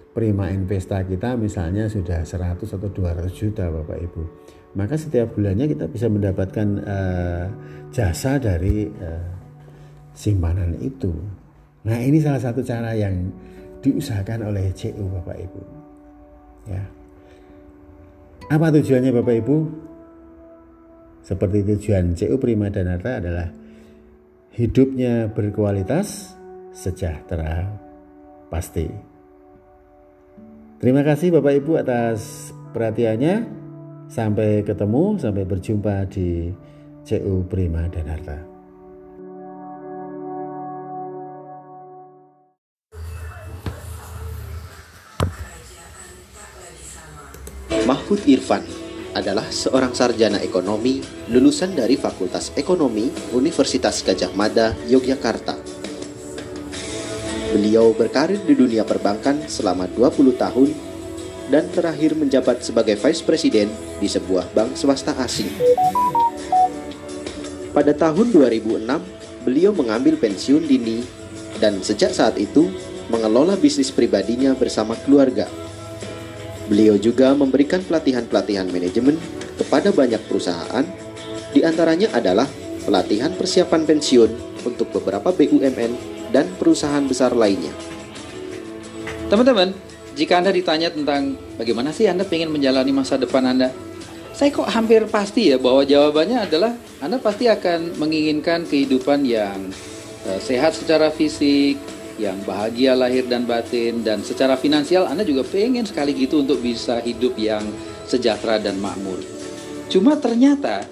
prima 0.09 0.49
investa 0.49 1.05
kita 1.05 1.37
misalnya 1.37 1.85
sudah 1.87 2.25
100 2.25 2.59
atau 2.65 2.89
200 2.89 3.29
juta 3.31 3.69
Bapak 3.69 3.99
Ibu. 4.03 4.21
Maka 4.77 4.97
setiap 5.01 5.33
bulannya 5.33 5.65
kita 5.65 5.89
bisa 5.89 6.05
mendapatkan 6.11 6.67
uh, 6.85 7.45
jasa 7.89 8.37
dari 8.37 8.85
uh, 8.85 9.25
simpanan 10.13 10.77
itu. 10.77 11.09
Nah, 11.89 11.97
ini 11.97 12.21
salah 12.21 12.37
satu 12.37 12.61
cara 12.61 12.93
yang 12.93 13.33
diusahakan 13.81 14.51
oleh 14.51 14.69
CU 14.75 15.09
Bapak 15.09 15.37
Ibu. 15.39 15.61
Ya. 16.69 16.83
Apa 18.51 18.69
tujuannya 18.69 19.09
Bapak 19.15 19.35
Ibu? 19.41 19.57
Seperti 21.29 21.61
tujuan 21.61 22.17
CU 22.17 22.41
Prima 22.41 22.73
Danata 22.73 23.21
adalah 23.21 23.53
hidupnya 24.57 25.29
berkualitas, 25.29 26.33
sejahtera, 26.73 27.69
pasti. 28.49 28.89
Terima 30.81 31.05
kasih 31.05 31.37
Bapak 31.37 31.53
Ibu 31.61 31.77
atas 31.77 32.49
perhatiannya. 32.73 33.61
Sampai 34.09 34.65
ketemu, 34.65 35.21
sampai 35.21 35.45
berjumpa 35.45 36.09
di 36.09 36.49
CU 37.05 37.45
Prima 37.45 37.85
Danarta. 37.93 38.41
Mahfud 47.85 48.25
Irfan 48.25 48.78
adalah 49.19 49.51
seorang 49.51 49.91
sarjana 49.91 50.39
ekonomi 50.39 51.03
lulusan 51.27 51.75
dari 51.75 51.99
Fakultas 51.99 52.55
Ekonomi 52.55 53.11
Universitas 53.35 53.99
Gajah 53.99 54.31
Mada, 54.31 54.71
Yogyakarta. 54.87 55.59
Beliau 57.51 57.91
berkarir 57.91 58.39
di 58.47 58.55
dunia 58.55 58.87
perbankan 58.87 59.43
selama 59.51 59.91
20 59.91 60.39
tahun 60.39 60.69
dan 61.51 61.67
terakhir 61.67 62.15
menjabat 62.15 62.63
sebagai 62.63 62.95
Vice 62.95 63.25
President 63.25 63.69
di 63.99 64.07
sebuah 64.07 64.55
bank 64.55 64.79
swasta 64.79 65.11
asing. 65.19 65.51
Pada 67.75 67.91
tahun 67.91 68.31
2006, 68.31 68.87
beliau 69.43 69.71
mengambil 69.75 70.15
pensiun 70.15 70.63
dini 70.63 71.03
dan 71.59 71.83
sejak 71.83 72.15
saat 72.15 72.39
itu 72.39 72.71
mengelola 73.09 73.57
bisnis 73.57 73.89
pribadinya 73.89 74.53
bersama 74.53 74.93
keluarga. 75.03 75.49
Beliau 76.69 77.01
juga 77.01 77.33
memberikan 77.33 77.81
pelatihan-pelatihan 77.81 78.69
manajemen 78.69 79.17
kepada 79.57 79.89
banyak 79.89 80.21
perusahaan, 80.29 80.85
di 81.49 81.65
antaranya 81.65 82.13
adalah 82.13 82.45
pelatihan 82.85 83.33
persiapan 83.33 83.89
pensiun 83.89 84.31
untuk 84.69 84.93
beberapa 84.93 85.33
BUMN 85.33 85.91
dan 86.29 86.45
perusahaan 86.61 87.01
besar 87.09 87.33
lainnya. 87.33 87.73
Teman-teman, 89.33 89.73
jika 90.13 90.37
Anda 90.37 90.53
ditanya 90.53 90.93
tentang 90.93 91.37
bagaimana 91.57 91.89
sih 91.89 92.05
Anda 92.05 92.25
ingin 92.29 92.53
menjalani 92.53 92.93
masa 92.93 93.17
depan 93.17 93.49
Anda, 93.49 93.73
saya 94.37 94.53
kok 94.53 94.69
hampir 94.69 95.09
pasti 95.09 95.51
ya 95.51 95.57
bahwa 95.57 95.81
jawabannya 95.83 96.37
adalah 96.49 96.71
Anda 97.01 97.17
pasti 97.17 97.49
akan 97.49 97.97
menginginkan 97.97 98.69
kehidupan 98.69 99.25
yang 99.25 99.73
uh, 100.29 100.39
sehat 100.39 100.77
secara 100.77 101.09
fisik, 101.09 101.81
yang 102.19 102.37
bahagia 102.43 102.93
lahir 102.93 103.23
dan 103.25 103.47
batin 103.47 104.03
dan 104.03 104.19
secara 104.21 104.59
finansial 104.59 105.07
Anda 105.07 105.23
juga 105.23 105.47
pengen 105.47 105.87
sekali 105.87 106.11
gitu 106.11 106.43
untuk 106.43 106.59
bisa 106.59 106.99
hidup 106.99 107.39
yang 107.39 107.63
sejahtera 108.05 108.59
dan 108.59 108.75
makmur. 108.77 109.23
Cuma 109.87 110.19
ternyata 110.19 110.83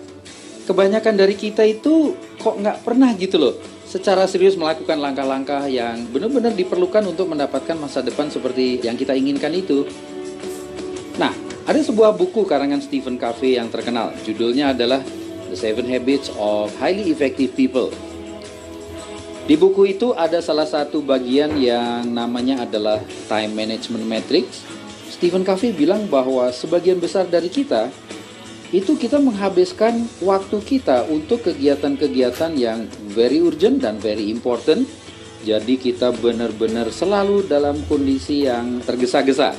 kebanyakan 0.65 1.13
dari 1.19 1.35
kita 1.35 1.67
itu 1.67 2.15
kok 2.39 2.55
nggak 2.57 2.87
pernah 2.87 3.11
gitu 3.19 3.35
loh 3.37 3.55
secara 3.87 4.27
serius 4.27 4.59
melakukan 4.59 4.99
langkah-langkah 4.99 5.63
yang 5.71 6.07
benar-benar 6.11 6.51
diperlukan 6.51 7.07
untuk 7.07 7.31
mendapatkan 7.31 7.75
masa 7.79 8.03
depan 8.03 8.27
seperti 8.27 8.83
yang 8.83 8.99
kita 8.99 9.15
inginkan 9.15 9.51
itu. 9.55 9.87
Nah, 11.15 11.31
Ada 11.67 11.83
sebuah 11.83 12.15
buku 12.15 12.47
karangan 12.47 12.79
Stephen 12.79 13.19
Covey 13.19 13.59
yang 13.59 13.67
terkenal, 13.67 14.15
judulnya 14.23 14.71
adalah 14.71 15.03
The 15.51 15.57
Seven 15.59 15.83
Habits 15.91 16.31
of 16.39 16.71
Highly 16.79 17.11
Effective 17.11 17.51
People. 17.59 17.91
Di 19.47 19.55
buku 19.55 19.95
itu 19.95 20.11
ada 20.11 20.43
salah 20.43 20.67
satu 20.67 20.99
bagian 20.99 21.55
yang 21.55 22.03
namanya 22.03 22.67
adalah 22.67 22.99
Time 23.31 23.55
Management 23.55 24.03
Matrix. 24.03 24.67
Stephen 25.07 25.47
Covey 25.47 25.71
bilang 25.71 26.03
bahwa 26.11 26.51
sebagian 26.51 26.99
besar 26.99 27.31
dari 27.31 27.47
kita 27.47 27.87
itu 28.75 28.99
kita 28.99 29.23
menghabiskan 29.23 30.03
waktu 30.19 30.59
kita 30.59 31.07
untuk 31.07 31.47
kegiatan-kegiatan 31.47 32.59
yang 32.59 32.91
very 33.07 33.39
urgent 33.39 33.79
dan 33.79 33.95
very 34.03 34.27
important. 34.27 34.83
Jadi 35.47 35.79
kita 35.79 36.11
benar-benar 36.11 36.91
selalu 36.91 37.47
dalam 37.47 37.79
kondisi 37.87 38.43
yang 38.51 38.83
tergesa-gesa. 38.83 39.55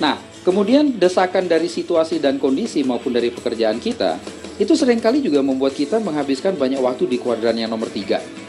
Nah, 0.00 0.16
kemudian 0.48 0.96
desakan 0.96 1.44
dari 1.44 1.68
situasi 1.68 2.24
dan 2.24 2.40
kondisi 2.40 2.80
maupun 2.88 3.12
dari 3.12 3.28
pekerjaan 3.28 3.84
kita 3.84 4.16
itu 4.56 4.72
sering 4.72 4.96
kali 4.96 5.20
juga 5.20 5.44
membuat 5.44 5.76
kita 5.76 6.00
menghabiskan 6.00 6.56
banyak 6.56 6.80
waktu 6.80 7.04
di 7.04 7.20
kuadran 7.20 7.60
yang 7.60 7.68
nomor 7.68 7.92
tiga 7.92 8.39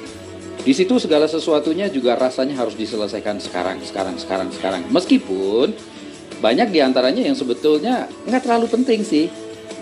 di 0.61 0.73
situ 0.77 1.01
segala 1.01 1.25
sesuatunya 1.25 1.89
juga 1.89 2.13
rasanya 2.13 2.53
harus 2.53 2.77
diselesaikan 2.77 3.41
sekarang, 3.41 3.81
sekarang, 3.81 4.15
sekarang, 4.21 4.49
sekarang. 4.53 4.81
Meskipun 4.93 5.73
banyak 6.37 6.69
di 6.69 6.79
antaranya 6.85 7.25
yang 7.25 7.33
sebetulnya 7.33 8.05
nggak 8.29 8.41
terlalu 8.45 8.69
penting 8.69 9.01
sih, 9.01 9.25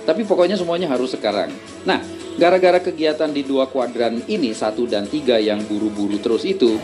tapi 0.08 0.24
pokoknya 0.24 0.56
semuanya 0.56 0.88
harus 0.88 1.12
sekarang. 1.12 1.52
Nah, 1.84 2.00
gara-gara 2.40 2.80
kegiatan 2.80 3.28
di 3.28 3.44
dua 3.44 3.68
kuadran 3.68 4.24
ini, 4.32 4.56
satu 4.56 4.88
dan 4.88 5.04
tiga 5.08 5.36
yang 5.36 5.60
buru-buru 5.68 6.16
terus 6.24 6.48
itu, 6.48 6.80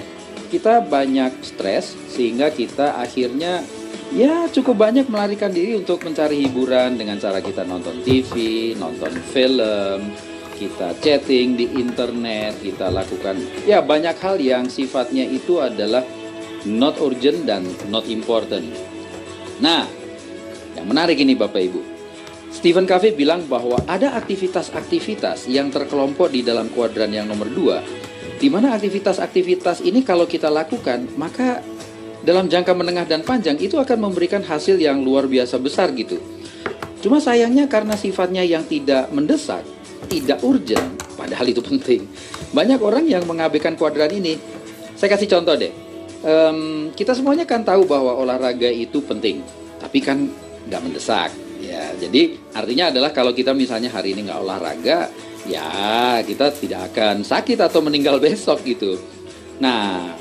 kita 0.52 0.84
banyak 0.84 1.32
stres 1.40 1.96
sehingga 2.12 2.52
kita 2.52 3.00
akhirnya 3.00 3.64
ya 4.12 4.52
cukup 4.52 4.92
banyak 4.92 5.08
melarikan 5.08 5.56
diri 5.56 5.80
untuk 5.80 6.04
mencari 6.04 6.44
hiburan 6.44 7.00
dengan 7.00 7.16
cara 7.16 7.40
kita 7.40 7.64
nonton 7.64 8.04
TV, 8.04 8.76
nonton 8.76 9.16
film, 9.32 10.12
kita 10.56 10.96
chatting 11.04 11.60
di 11.60 11.68
internet, 11.76 12.58
kita 12.64 12.88
lakukan 12.88 13.36
ya 13.68 13.84
banyak 13.84 14.16
hal 14.18 14.40
yang 14.40 14.72
sifatnya 14.72 15.28
itu 15.28 15.60
adalah 15.60 16.02
not 16.66 16.98
urgent 16.98 17.46
dan 17.46 17.68
not 17.92 18.08
important. 18.10 18.66
Nah, 19.62 19.88
yang 20.76 20.88
menarik 20.88 21.20
ini 21.22 21.38
Bapak 21.38 21.62
Ibu. 21.62 21.82
Stephen 22.56 22.88
Covey 22.88 23.12
bilang 23.12 23.44
bahwa 23.52 23.78
ada 23.84 24.16
aktivitas-aktivitas 24.16 25.52
yang 25.52 25.70
terkelompok 25.70 26.32
di 26.32 26.40
dalam 26.40 26.72
kuadran 26.72 27.12
yang 27.12 27.28
nomor 27.28 27.52
dua, 27.52 27.84
di 28.40 28.48
mana 28.48 28.72
aktivitas-aktivitas 28.74 29.84
ini 29.84 30.08
kalau 30.08 30.24
kita 30.24 30.48
lakukan, 30.48 31.04
maka 31.20 31.60
dalam 32.24 32.48
jangka 32.48 32.74
menengah 32.74 33.06
dan 33.06 33.22
panjang 33.22 33.60
itu 33.60 33.76
akan 33.78 34.10
memberikan 34.10 34.42
hasil 34.42 34.80
yang 34.80 35.04
luar 35.04 35.28
biasa 35.28 35.60
besar 35.60 35.92
gitu. 35.94 36.18
Cuma 37.04 37.22
sayangnya 37.22 37.70
karena 37.70 37.94
sifatnya 37.94 38.42
yang 38.42 38.66
tidak 38.66 39.14
mendesak, 39.14 39.62
tidak 40.08 40.40
urgent, 40.46 40.96
padahal 41.18 41.46
itu 41.50 41.62
penting. 41.62 42.06
Banyak 42.54 42.80
orang 42.80 43.06
yang 43.06 43.26
mengabaikan 43.26 43.76
kuadran 43.76 44.12
ini. 44.14 44.38
Saya 44.96 45.12
kasih 45.12 45.28
contoh 45.28 45.56
deh. 45.60 45.74
Um, 46.26 46.90
kita 46.96 47.14
semuanya 47.14 47.46
kan 47.46 47.62
tahu 47.62 47.86
bahwa 47.86 48.18
olahraga 48.18 48.72
itu 48.72 49.04
penting, 49.04 49.46
tapi 49.78 50.02
kan 50.02 50.26
nggak 50.66 50.82
mendesak. 50.82 51.30
Ya, 51.62 51.94
jadi 51.98 52.38
artinya 52.54 52.90
adalah 52.90 53.12
kalau 53.14 53.32
kita 53.34 53.54
misalnya 53.54 53.94
hari 53.94 54.18
ini 54.18 54.26
nggak 54.26 54.42
olahraga, 54.42 55.10
ya 55.46 55.70
kita 56.26 56.50
tidak 56.58 56.94
akan 56.94 57.22
sakit 57.22 57.62
atau 57.62 57.80
meninggal 57.86 58.18
besok 58.26 58.66
gitu. 58.66 58.98
Nah, 59.62 60.12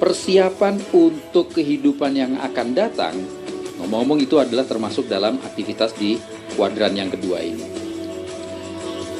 persiapan 0.00 0.80
untuk 0.96 1.52
kehidupan 1.52 2.16
yang 2.16 2.32
akan 2.40 2.72
datang, 2.72 3.14
ngomong-ngomong 3.78 4.24
itu 4.24 4.40
adalah 4.40 4.64
termasuk 4.64 5.06
dalam 5.06 5.36
aktivitas 5.44 5.92
di 5.94 6.16
kuadran 6.56 6.96
yang 6.96 7.12
kedua 7.12 7.44
ini. 7.44 7.79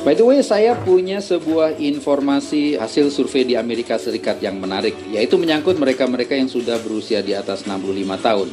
By 0.01 0.17
the 0.17 0.25
way, 0.25 0.41
saya 0.41 0.73
punya 0.81 1.21
sebuah 1.21 1.77
informasi 1.77 2.81
hasil 2.81 3.13
survei 3.13 3.45
di 3.45 3.53
Amerika 3.53 4.01
Serikat 4.01 4.41
yang 4.41 4.57
menarik, 4.57 4.97
yaitu 5.13 5.37
menyangkut 5.37 5.77
mereka-mereka 5.77 6.33
yang 6.33 6.49
sudah 6.49 6.81
berusia 6.81 7.21
di 7.21 7.37
atas 7.37 7.69
65 7.69 8.17
tahun. 8.17 8.49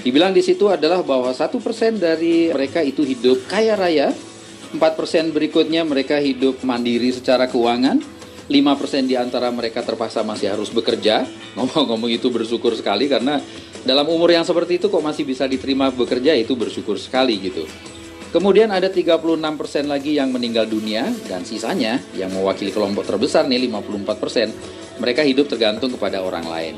Dibilang 0.00 0.32
di 0.32 0.40
situ 0.40 0.72
adalah 0.72 1.04
bahwa 1.04 1.28
satu 1.36 1.60
persen 1.60 2.00
dari 2.00 2.48
mereka 2.48 2.80
itu 2.80 3.04
hidup 3.04 3.44
kaya 3.52 3.76
raya, 3.76 4.16
4 4.72 4.80
persen 4.96 5.28
berikutnya 5.28 5.84
mereka 5.84 6.16
hidup 6.16 6.64
mandiri 6.64 7.12
secara 7.12 7.52
keuangan, 7.52 8.00
5 8.48 8.80
persen 8.80 9.04
di 9.04 9.12
antara 9.12 9.52
mereka 9.52 9.84
terpaksa 9.84 10.24
masih 10.24 10.56
harus 10.56 10.72
bekerja. 10.72 11.28
Ngomong-ngomong 11.60 12.08
itu 12.08 12.32
bersyukur 12.32 12.72
sekali 12.72 13.12
karena 13.12 13.44
dalam 13.84 14.08
umur 14.08 14.32
yang 14.32 14.48
seperti 14.48 14.80
itu 14.80 14.88
kok 14.88 15.04
masih 15.04 15.28
bisa 15.28 15.44
diterima 15.44 15.92
bekerja 15.92 16.32
itu 16.32 16.56
bersyukur 16.56 16.96
sekali 16.96 17.36
gitu. 17.44 17.68
Kemudian 18.32 18.72
ada 18.72 18.88
36% 18.88 19.28
lagi 19.84 20.16
yang 20.16 20.32
meninggal 20.32 20.64
dunia 20.64 21.04
dan 21.28 21.44
sisanya 21.44 22.00
yang 22.16 22.32
mewakili 22.32 22.72
kelompok 22.72 23.04
terbesar 23.04 23.44
nih 23.44 23.68
54%, 23.68 24.96
mereka 25.04 25.20
hidup 25.20 25.52
tergantung 25.52 25.92
kepada 25.92 26.24
orang 26.24 26.48
lain. 26.48 26.74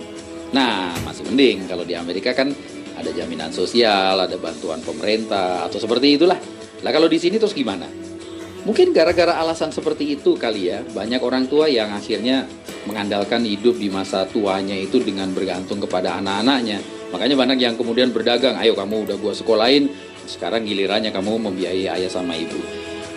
Nah, 0.51 0.91
masih 1.07 1.23
mending 1.31 1.71
kalau 1.71 1.87
di 1.87 1.95
Amerika 1.95 2.35
kan 2.35 2.51
ada 2.99 3.11
jaminan 3.15 3.55
sosial, 3.55 4.19
ada 4.19 4.35
bantuan 4.35 4.83
pemerintah 4.83 5.63
atau 5.71 5.79
seperti 5.79 6.19
itulah. 6.19 6.39
Lah 6.83 6.91
kalau 6.91 7.07
di 7.07 7.23
sini 7.23 7.39
terus 7.39 7.55
gimana? 7.55 7.87
Mungkin 8.67 8.91
gara-gara 8.91 9.39
alasan 9.39 9.71
seperti 9.71 10.19
itu 10.19 10.35
kali 10.35 10.75
ya, 10.75 10.83
banyak 10.83 11.23
orang 11.23 11.47
tua 11.47 11.71
yang 11.71 11.95
akhirnya 11.95 12.51
mengandalkan 12.91 13.47
hidup 13.47 13.79
di 13.79 13.93
masa 13.93 14.27
tuanya 14.27 14.75
itu 14.75 14.99
dengan 14.99 15.31
bergantung 15.31 15.79
kepada 15.79 16.19
anak-anaknya. 16.19 16.83
Makanya 17.15 17.37
banyak 17.39 17.59
yang 17.63 17.75
kemudian 17.79 18.11
berdagang, 18.11 18.59
ayo 18.59 18.75
kamu 18.75 19.07
udah 19.07 19.17
gua 19.21 19.37
sekolahin, 19.37 19.93
sekarang 20.27 20.65
gilirannya 20.65 21.13
kamu 21.13 21.51
membiayai 21.51 22.01
ayah 22.01 22.11
sama 22.11 22.37
ibu. 22.37 22.59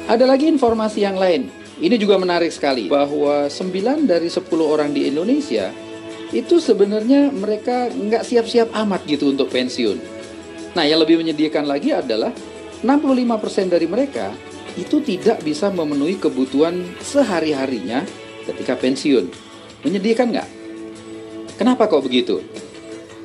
Ada 0.07 0.23
lagi 0.23 0.47
informasi 0.47 1.03
yang 1.03 1.19
lain. 1.19 1.51
Ini 1.77 1.93
juga 1.99 2.17
menarik 2.17 2.49
sekali 2.49 2.89
bahwa 2.89 3.51
9 3.51 4.09
dari 4.09 4.31
10 4.31 4.47
orang 4.65 4.95
di 4.95 5.05
Indonesia 5.11 5.69
itu 6.33 6.57
sebenarnya 6.57 7.29
mereka 7.29 7.87
nggak 7.91 8.23
siap-siap 8.25 8.73
amat 8.73 9.05
gitu 9.05 9.31
untuk 9.31 9.47
pensiun. 9.53 9.99
Nah, 10.73 10.83
yang 10.83 10.99
lebih 11.01 11.21
menyedihkan 11.21 11.63
lagi 11.63 11.93
adalah 11.93 12.33
65% 12.81 13.73
dari 13.73 13.87
mereka 13.89 14.33
itu 14.77 15.01
tidak 15.01 15.41
bisa 15.41 15.73
memenuhi 15.73 16.21
kebutuhan 16.21 16.85
sehari-harinya 17.01 18.05
ketika 18.45 18.77
pensiun. 18.77 19.29
Menyedihkan 19.81 20.29
nggak? 20.29 20.49
Kenapa 21.57 21.89
kok 21.89 22.05
begitu? 22.05 22.45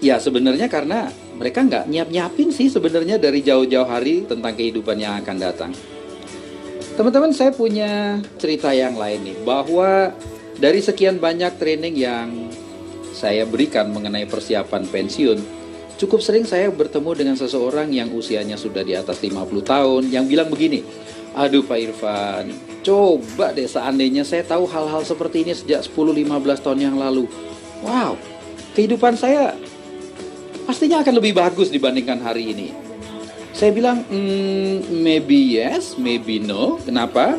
Ya 0.02 0.18
sebenarnya 0.18 0.66
karena 0.66 1.14
mereka 1.38 1.62
nggak 1.62 1.86
nyiap-nyiapin 1.86 2.50
sih 2.50 2.66
sebenarnya 2.66 3.22
dari 3.22 3.38
jauh-jauh 3.38 3.86
hari 3.86 4.26
tentang 4.26 4.50
kehidupan 4.58 4.98
yang 4.98 5.22
akan 5.22 5.36
datang. 5.38 5.70
Teman-teman 6.98 7.30
saya 7.30 7.54
punya 7.54 8.18
cerita 8.36 8.74
yang 8.74 8.98
lain 8.98 9.22
nih 9.22 9.36
bahwa 9.46 10.10
dari 10.58 10.82
sekian 10.82 11.22
banyak 11.22 11.54
training 11.54 11.94
yang 11.94 12.50
saya 13.14 13.46
berikan 13.46 13.94
mengenai 13.94 14.26
persiapan 14.26 14.90
pensiun, 14.90 15.38
cukup 16.02 16.18
sering 16.18 16.50
saya 16.50 16.66
bertemu 16.74 17.10
dengan 17.14 17.36
seseorang 17.38 17.94
yang 17.94 18.10
usianya 18.10 18.58
sudah 18.58 18.82
di 18.82 18.98
atas 18.98 19.22
50 19.22 19.38
tahun 19.62 20.02
yang 20.10 20.26
bilang 20.26 20.50
begini, 20.50 20.82
Aduh 21.32 21.64
Pak 21.64 21.78
Irfan, 21.78 22.52
coba 22.84 23.56
deh 23.56 23.64
seandainya 23.64 24.26
saya 24.26 24.44
tahu 24.44 24.68
hal-hal 24.68 25.00
seperti 25.06 25.48
ini 25.48 25.56
sejak 25.56 25.86
10-15 25.86 26.60
tahun 26.60 26.80
yang 26.90 26.96
lalu. 26.98 27.24
Wow, 27.80 28.20
kehidupan 28.76 29.16
saya 29.16 29.56
pastinya 30.72 31.04
akan 31.04 31.20
lebih 31.20 31.36
bagus 31.36 31.68
dibandingkan 31.68 32.24
hari 32.24 32.56
ini. 32.56 32.72
Saya 33.52 33.76
bilang, 33.76 34.08
mm, 34.08 34.88
maybe 35.04 35.60
yes, 35.60 36.00
maybe 36.00 36.40
no. 36.40 36.80
Kenapa? 36.80 37.36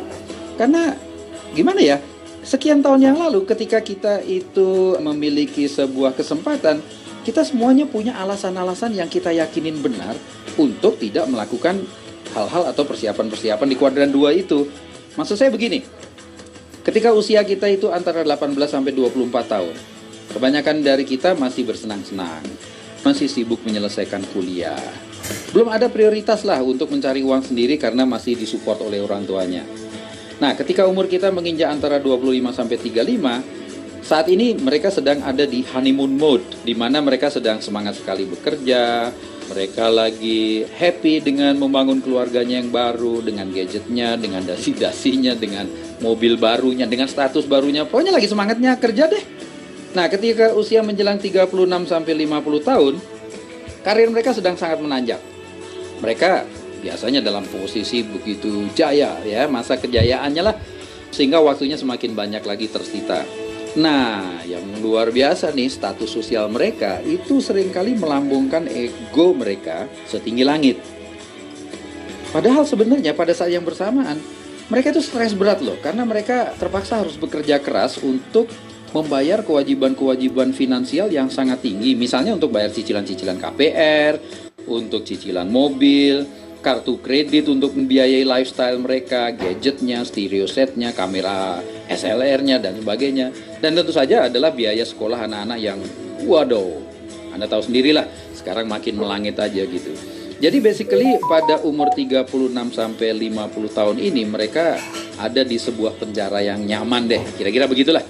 Karena 0.53 0.93
gimana 1.57 1.81
ya? 1.81 1.97
Sekian 2.45 2.85
tahun 2.85 3.01
yang 3.01 3.17
lalu 3.17 3.49
ketika 3.49 3.81
kita 3.81 4.21
itu 4.21 5.01
memiliki 5.01 5.65
sebuah 5.65 6.13
kesempatan, 6.13 6.77
kita 7.25 7.41
semuanya 7.41 7.89
punya 7.89 8.13
alasan-alasan 8.21 8.93
yang 8.93 9.09
kita 9.09 9.33
yakinin 9.33 9.81
benar 9.81 10.13
untuk 10.53 11.01
tidak 11.01 11.25
melakukan 11.25 11.81
hal-hal 12.37 12.69
atau 12.69 12.85
persiapan-persiapan 12.85 13.65
di 13.65 13.73
kuadran 13.73 14.13
2 14.13 14.29
itu. 14.45 14.69
Maksud 15.17 15.41
saya 15.41 15.49
begini, 15.49 15.81
ketika 16.85 17.09
usia 17.09 17.41
kita 17.41 17.65
itu 17.65 17.89
antara 17.89 18.21
18 18.21 18.53
sampai 18.69 18.93
24 18.93 19.49
tahun, 19.49 19.73
kebanyakan 20.37 20.85
dari 20.85 21.01
kita 21.01 21.33
masih 21.33 21.65
bersenang-senang 21.65 22.72
masih 23.03 23.27
sibuk 23.27 23.59
menyelesaikan 23.67 24.23
kuliah. 24.31 24.79
Belum 25.51 25.69
ada 25.71 25.87
prioritas 25.87 26.43
lah 26.43 26.59
untuk 26.63 26.91
mencari 26.91 27.23
uang 27.23 27.43
sendiri 27.45 27.79
karena 27.79 28.03
masih 28.03 28.35
disupport 28.35 28.83
oleh 28.83 28.99
orang 28.99 29.23
tuanya. 29.23 29.63
Nah, 30.41 30.57
ketika 30.57 30.83
umur 30.89 31.07
kita 31.07 31.31
menginjak 31.31 31.71
antara 31.71 32.01
25 32.01 32.51
sampai 32.51 32.75
35, 32.75 33.43
saat 34.03 34.27
ini 34.27 34.57
mereka 34.59 34.91
sedang 34.91 35.23
ada 35.23 35.47
di 35.47 35.63
honeymoon 35.63 36.19
mode 36.19 36.43
di 36.67 36.75
mana 36.75 36.99
mereka 36.99 37.31
sedang 37.31 37.63
semangat 37.63 37.95
sekali 37.95 38.27
bekerja, 38.27 39.13
mereka 39.47 39.87
lagi 39.87 40.67
happy 40.67 41.23
dengan 41.23 41.55
membangun 41.55 42.03
keluarganya 42.03 42.59
yang 42.59 42.71
baru, 42.71 43.23
dengan 43.23 43.47
gadgetnya, 43.51 44.19
dengan 44.19 44.43
dasi-dasinya, 44.43 45.35
dengan 45.39 45.67
mobil 46.03 46.35
barunya, 46.35 46.83
dengan 46.83 47.07
status 47.07 47.47
barunya. 47.47 47.87
Pokoknya 47.87 48.11
lagi 48.15 48.27
semangatnya 48.27 48.75
kerja 48.75 49.07
deh. 49.07 49.42
Nah, 49.93 50.09
ketika 50.09 50.57
usia 50.57 50.81
menjelang 50.81 51.21
36 51.21 51.85
sampai 51.85 52.13
50 52.25 52.65
tahun, 52.65 52.93
karir 53.85 54.09
mereka 54.09 54.33
sedang 54.33 54.57
sangat 54.57 54.81
menanjak. 54.81 55.21
mereka 56.03 56.43
biasanya 56.83 57.23
dalam 57.23 57.47
posisi 57.47 58.03
begitu 58.03 58.67
jaya 58.75 59.15
ya 59.23 59.47
masa 59.47 59.79
kejayaannya 59.79 60.43
lah 60.43 60.51
sehingga 61.15 61.39
waktunya 61.39 61.79
semakin 61.79 62.11
banyak 62.11 62.43
lagi 62.43 62.67
tersita. 62.67 63.23
Nah, 63.79 64.43
yang 64.43 64.83
luar 64.83 65.09
biasa 65.15 65.55
nih 65.55 65.71
status 65.71 66.11
sosial 66.11 66.51
mereka 66.51 66.99
itu 67.07 67.39
sering 67.39 67.71
kali 67.71 67.95
melambungkan 67.95 68.67
ego 68.67 69.31
mereka 69.31 69.87
setinggi 70.11 70.43
langit. 70.43 70.77
Padahal 72.35 72.67
sebenarnya 72.67 73.15
pada 73.15 73.31
saat 73.31 73.55
yang 73.55 73.63
bersamaan 73.63 74.19
mereka 74.67 74.91
itu 74.91 75.01
stres 75.05 75.31
berat 75.37 75.63
loh 75.63 75.79
karena 75.79 76.03
mereka 76.03 76.51
terpaksa 76.59 76.99
harus 76.99 77.15
bekerja 77.15 77.63
keras 77.63 78.01
untuk 78.01 78.51
membayar 78.93 79.41
kewajiban-kewajiban 79.41 80.53
finansial 80.53 81.09
yang 81.09 81.27
sangat 81.27 81.65
tinggi 81.65 81.97
misalnya 81.97 82.37
untuk 82.37 82.53
bayar 82.53 82.69
cicilan-cicilan 82.69 83.41
KPR, 83.41 84.13
untuk 84.69 85.01
cicilan 85.01 85.49
mobil, 85.49 86.23
kartu 86.63 87.01
kredit 87.03 87.51
untuk 87.51 87.75
membiayai 87.75 88.23
lifestyle 88.23 88.79
mereka, 88.79 89.33
gadgetnya, 89.35 90.05
stereo 90.07 90.47
setnya, 90.47 90.95
kamera 90.95 91.59
SLR-nya 91.91 92.61
dan 92.63 92.79
sebagainya. 92.79 93.35
Dan 93.59 93.75
tentu 93.75 93.91
saja 93.91 94.31
adalah 94.31 94.55
biaya 94.55 94.87
sekolah 94.87 95.27
anak-anak 95.27 95.59
yang 95.59 95.81
waduh, 96.23 96.79
Anda 97.35 97.51
tahu 97.51 97.67
sendirilah, 97.67 98.07
sekarang 98.37 98.71
makin 98.71 98.95
melangit 98.95 99.35
aja 99.41 99.65
gitu. 99.67 99.91
Jadi 100.37 100.57
basically 100.59 101.19
pada 101.23 101.59
umur 101.63 101.91
36 101.95 102.29
sampai 102.75 103.09
50 103.15 103.77
tahun 103.77 103.97
ini 103.99 104.27
mereka 104.27 104.75
ada 105.19 105.41
di 105.43 105.55
sebuah 105.55 105.99
penjara 105.99 106.43
yang 106.43 106.63
nyaman 106.63 107.09
deh, 107.09 107.21
kira-kira 107.35 107.67
begitulah. 107.67 108.03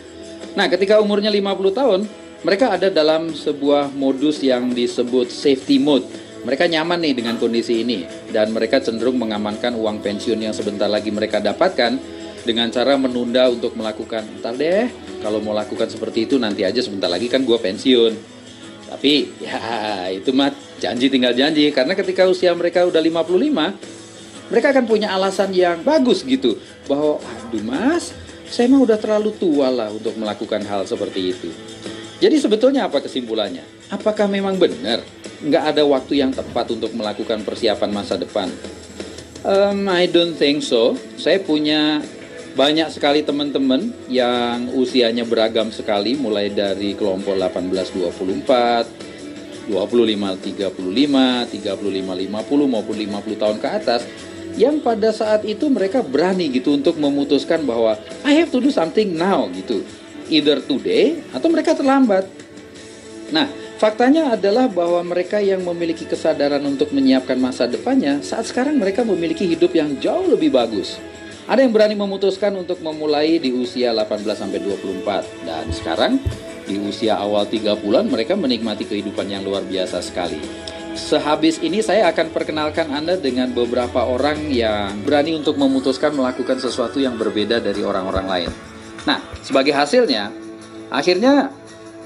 Nah, 0.54 0.70
ketika 0.70 1.02
umurnya 1.02 1.34
50 1.34 1.74
tahun, 1.74 2.02
mereka 2.46 2.76
ada 2.76 2.92
dalam 2.92 3.34
sebuah 3.34 3.90
modus 3.96 4.44
yang 4.46 4.70
disebut 4.70 5.34
safety 5.34 5.82
mode. 5.82 6.06
Mereka 6.44 6.68
nyaman 6.68 7.00
nih 7.00 7.14
dengan 7.16 7.40
kondisi 7.40 7.88
ini 7.88 8.04
dan 8.30 8.52
mereka 8.52 8.84
cenderung 8.84 9.16
mengamankan 9.16 9.80
uang 9.80 10.04
pensiun 10.04 10.44
yang 10.44 10.52
sebentar 10.52 10.92
lagi 10.92 11.08
mereka 11.08 11.40
dapatkan 11.40 11.96
dengan 12.44 12.68
cara 12.68 13.00
menunda 13.00 13.48
untuk 13.48 13.80
melakukan 13.80 14.28
ntar 14.44 14.60
deh 14.60 14.92
kalau 15.24 15.40
mau 15.40 15.56
lakukan 15.56 15.88
seperti 15.88 16.28
itu 16.28 16.36
nanti 16.36 16.68
aja 16.68 16.84
sebentar 16.84 17.08
lagi 17.08 17.32
kan 17.32 17.48
gue 17.48 17.56
pensiun. 17.56 18.14
Tapi 18.92 19.14
ya 19.40 19.58
itu 20.12 20.36
mah 20.36 20.52
janji 20.84 21.08
tinggal 21.08 21.32
janji 21.32 21.72
karena 21.72 21.96
ketika 21.96 22.28
usia 22.28 22.52
mereka 22.52 22.84
udah 22.84 23.00
55 23.00 24.52
mereka 24.52 24.68
akan 24.76 24.84
punya 24.84 25.16
alasan 25.16 25.56
yang 25.56 25.80
bagus 25.80 26.28
gitu. 26.28 26.60
Bahwa 26.92 27.24
aduh 27.24 27.64
mas 27.64 28.12
saya 28.54 28.70
mah 28.70 28.86
udah 28.86 29.02
terlalu 29.02 29.34
tua 29.34 29.74
lah 29.74 29.90
untuk 29.90 30.14
melakukan 30.14 30.62
hal 30.70 30.86
seperti 30.86 31.34
itu 31.34 31.50
jadi 32.22 32.38
sebetulnya 32.38 32.86
apa 32.86 33.02
kesimpulannya 33.02 33.66
apakah 33.90 34.30
memang 34.30 34.62
benar 34.62 35.02
nggak 35.44 35.76
ada 35.76 35.84
waktu 35.84 36.24
yang 36.24 36.32
tepat 36.32 36.72
untuk 36.72 36.96
melakukan 36.96 37.44
persiapan 37.44 37.92
masa 37.92 38.16
depan? 38.16 38.48
Um, 39.44 39.92
I 39.92 40.08
don't 40.08 40.40
think 40.40 40.64
so. 40.64 40.96
Saya 41.20 41.44
punya 41.44 42.00
banyak 42.56 42.88
sekali 42.96 43.28
teman-teman 43.28 43.92
yang 44.08 44.72
usianya 44.72 45.28
beragam 45.28 45.68
sekali, 45.76 46.16
mulai 46.16 46.48
dari 46.48 46.96
kelompok 46.96 47.36
18-24, 47.36 49.68
25-35, 49.68 51.60
35-50 51.60 52.72
maupun 52.72 52.96
50 52.96 53.42
tahun 53.42 53.58
ke 53.60 53.68
atas 53.68 54.08
yang 54.54 54.82
pada 54.82 55.10
saat 55.10 55.42
itu 55.46 55.70
mereka 55.70 56.06
berani 56.06 56.50
gitu 56.54 56.78
untuk 56.78 56.98
memutuskan 57.02 57.66
bahwa 57.66 57.98
I 58.22 58.38
have 58.38 58.54
to 58.54 58.62
do 58.62 58.70
something 58.70 59.14
now 59.14 59.50
gitu. 59.50 59.82
Either 60.30 60.62
today 60.64 61.20
atau 61.36 61.48
mereka 61.52 61.76
terlambat. 61.76 62.26
Nah, 63.34 63.50
Faktanya 63.84 64.32
adalah 64.32 64.72
bahwa 64.72 65.04
mereka 65.04 65.44
yang 65.44 65.60
memiliki 65.68 66.08
kesadaran 66.08 66.64
untuk 66.64 66.96
menyiapkan 66.96 67.36
masa 67.36 67.68
depannya, 67.68 68.24
saat 68.24 68.48
sekarang 68.48 68.80
mereka 68.80 69.04
memiliki 69.04 69.44
hidup 69.44 69.76
yang 69.76 70.00
jauh 70.00 70.24
lebih 70.24 70.56
bagus. 70.56 70.96
Ada 71.52 71.68
yang 71.68 71.76
berani 71.76 71.92
memutuskan 72.00 72.56
untuk 72.56 72.80
memulai 72.80 73.44
di 73.44 73.52
usia 73.52 73.92
18 73.92 74.24
sampai 74.40 74.64
24 74.64 75.28
dan 75.44 75.68
sekarang 75.76 76.16
di 76.64 76.80
usia 76.80 77.20
awal 77.20 77.44
3 77.44 77.76
bulan 77.84 78.08
mereka 78.08 78.40
menikmati 78.40 78.88
kehidupan 78.88 79.28
yang 79.28 79.44
luar 79.44 79.68
biasa 79.68 80.00
sekali. 80.00 80.40
Sehabis 80.94 81.58
ini 81.66 81.82
saya 81.82 82.14
akan 82.14 82.30
perkenalkan 82.30 82.94
Anda 82.94 83.18
dengan 83.18 83.50
beberapa 83.50 84.06
orang 84.06 84.54
yang 84.54 85.02
berani 85.02 85.34
untuk 85.34 85.58
memutuskan 85.58 86.14
melakukan 86.14 86.62
sesuatu 86.62 87.02
yang 87.02 87.18
berbeda 87.18 87.58
dari 87.58 87.82
orang-orang 87.82 88.26
lain. 88.30 88.50
Nah, 89.10 89.18
sebagai 89.42 89.74
hasilnya, 89.74 90.30
akhirnya 90.94 91.50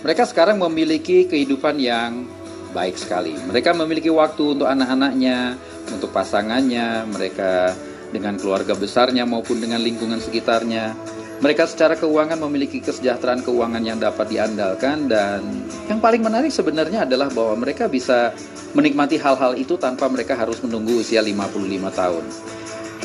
mereka 0.07 0.23
sekarang 0.23 0.63
memiliki 0.63 1.27
kehidupan 1.27 1.83
yang 1.83 2.23
baik 2.71 2.95
sekali. 2.95 3.35
Mereka 3.35 3.75
memiliki 3.75 4.07
waktu 4.07 4.55
untuk 4.55 4.71
anak-anaknya, 4.71 5.59
untuk 5.91 6.15
pasangannya, 6.15 7.03
mereka 7.11 7.75
dengan 8.15 8.39
keluarga 8.39 8.71
besarnya 8.71 9.27
maupun 9.27 9.59
dengan 9.59 9.83
lingkungan 9.83 10.23
sekitarnya. 10.23 10.95
Mereka 11.37 11.69
secara 11.69 11.93
keuangan 11.93 12.41
memiliki 12.49 12.81
kesejahteraan 12.81 13.45
keuangan 13.45 13.83
yang 13.85 14.01
dapat 14.01 14.25
diandalkan 14.33 15.05
dan 15.05 15.45
yang 15.85 16.01
paling 16.01 16.25
menarik 16.25 16.49
sebenarnya 16.49 17.05
adalah 17.05 17.29
bahwa 17.29 17.61
mereka 17.61 17.85
bisa 17.85 18.33
menikmati 18.73 19.21
hal-hal 19.21 19.53
itu 19.53 19.77
tanpa 19.77 20.09
mereka 20.09 20.33
harus 20.33 20.57
menunggu 20.65 20.97
usia 21.05 21.21
55 21.21 21.93
tahun. 21.93 22.23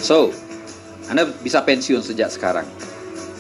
So, 0.01 0.33
Anda 1.13 1.29
bisa 1.45 1.61
pensiun 1.61 2.01
sejak 2.01 2.33
sekarang. 2.33 2.65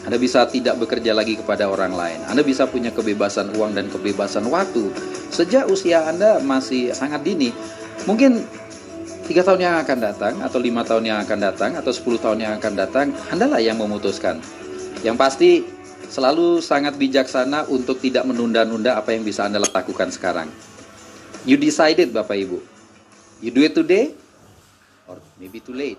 Anda 0.04 0.20
bisa 0.20 0.44
tidak 0.44 0.76
bekerja 0.76 1.16
lagi 1.16 1.40
kepada 1.40 1.72
orang 1.72 1.96
lain. 1.96 2.20
Anda 2.28 2.44
bisa 2.44 2.68
punya 2.68 2.92
kebebasan 2.92 3.56
uang 3.56 3.72
dan 3.72 3.88
kebebasan 3.88 4.44
waktu 4.52 4.92
sejak 5.32 5.72
usia 5.72 6.04
Anda 6.04 6.36
masih 6.44 6.92
sangat 6.92 7.24
dini. 7.24 7.48
Mungkin 8.04 8.44
tiga 9.24 9.40
tahun 9.40 9.64
yang 9.64 9.76
akan 9.80 9.98
datang, 10.04 10.34
atau 10.44 10.58
lima 10.60 10.84
tahun 10.84 11.08
yang 11.08 11.18
akan 11.24 11.38
datang, 11.40 11.70
atau 11.80 11.88
sepuluh 11.94 12.20
tahun 12.20 12.44
yang 12.44 12.52
akan 12.60 12.72
datang, 12.76 13.06
Anda 13.32 13.48
lah 13.48 13.62
yang 13.62 13.80
memutuskan. 13.80 14.42
Yang 15.02 15.16
pasti 15.18 15.50
selalu 16.06 16.62
sangat 16.62 16.94
bijaksana 16.94 17.66
untuk 17.66 17.98
tidak 17.98 18.22
menunda-nunda 18.26 18.94
apa 18.98 19.14
yang 19.14 19.26
bisa 19.26 19.46
Anda 19.46 19.58
lakukan 19.58 20.14
sekarang. 20.14 20.46
You 21.42 21.58
decided, 21.58 22.14
Bapak 22.14 22.38
Ibu. 22.38 22.62
You 23.42 23.50
do 23.50 23.66
it 23.66 23.74
today, 23.74 24.14
or 25.10 25.18
maybe 25.42 25.58
too 25.58 25.74
late. 25.74 25.98